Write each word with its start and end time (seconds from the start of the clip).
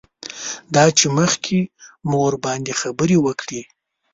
دا 0.75 0.83
چې 0.97 1.05
مخکې 1.17 1.59
مو 2.07 2.17
ورباندې 2.25 2.73
خبرې 2.81 3.17
وکړې. 3.25 3.61